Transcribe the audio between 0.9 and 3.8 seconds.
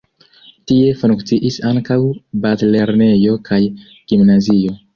funkciis ankaŭ bazlernejo kaj